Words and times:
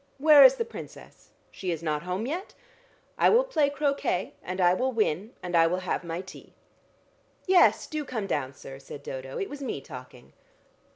Where 0.17 0.43
is 0.43 0.55
the 0.55 0.65
Princess? 0.65 1.29
She 1.51 1.69
is 1.69 1.83
not 1.83 2.01
home 2.01 2.25
yet? 2.25 2.55
I 3.19 3.29
will 3.29 3.43
play 3.43 3.69
croquet, 3.69 4.33
and 4.41 4.59
I 4.59 4.73
will 4.73 4.91
win 4.91 5.35
and 5.43 5.55
I 5.55 5.67
will 5.67 5.81
have 5.81 6.03
my 6.03 6.21
tea." 6.21 6.53
"Yes, 7.45 7.85
do 7.85 8.03
come 8.03 8.25
down, 8.25 8.55
sir," 8.55 8.79
said 8.79 9.03
Dodo. 9.03 9.37
"It 9.37 9.47
was 9.47 9.61
me 9.61 9.79
talking." 9.79 10.33